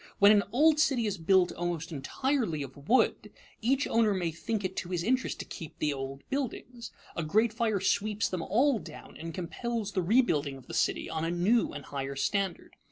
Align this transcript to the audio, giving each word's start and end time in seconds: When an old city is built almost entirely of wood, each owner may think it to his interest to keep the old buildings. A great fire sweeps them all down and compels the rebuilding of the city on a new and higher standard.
When 0.17 0.31
an 0.31 0.41
old 0.51 0.79
city 0.79 1.05
is 1.05 1.19
built 1.19 1.51
almost 1.51 1.91
entirely 1.91 2.63
of 2.63 2.89
wood, 2.89 3.31
each 3.61 3.85
owner 3.85 4.15
may 4.15 4.31
think 4.31 4.63
it 4.65 4.75
to 4.77 4.89
his 4.89 5.03
interest 5.03 5.37
to 5.37 5.45
keep 5.45 5.77
the 5.77 5.93
old 5.93 6.23
buildings. 6.31 6.91
A 7.15 7.21
great 7.21 7.53
fire 7.53 7.79
sweeps 7.79 8.27
them 8.27 8.41
all 8.41 8.79
down 8.79 9.15
and 9.17 9.31
compels 9.31 9.91
the 9.91 10.01
rebuilding 10.01 10.57
of 10.57 10.65
the 10.65 10.73
city 10.73 11.07
on 11.07 11.23
a 11.23 11.29
new 11.29 11.71
and 11.71 11.85
higher 11.85 12.15
standard. 12.15 12.77